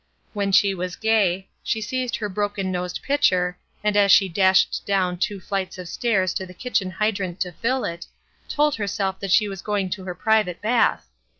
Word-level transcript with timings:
When 0.33 0.51
she 0.51 0.73
was 0.73 0.95
gay, 0.95 1.47
she 1.63 1.79
seized 1.79 2.15
her 2.15 2.27
broken 2.27 2.71
nosed 2.71 3.03
pitcher, 3.03 3.59
and 3.83 3.95
as 3.95 4.11
she 4.11 4.27
dashed 4.27 4.83
down 4.83 5.17
two 5.19 5.39
flights 5.39 5.77
of 5.77 5.87
stairs 5.87 6.33
to 6.33 6.45
the 6.47 6.55
kitchen 6.55 6.89
hydrant 6.89 7.39
to 7.41 7.51
fill 7.51 7.85
it, 7.85 8.07
told 8.49 8.73
herself 8.77 9.19
that 9.19 9.29
she 9.29 9.47
was 9.47 9.61
going 9.61 9.91
to 9.91 10.05
her 10.05 10.15
private 10.15 10.59
bath! 10.59 11.07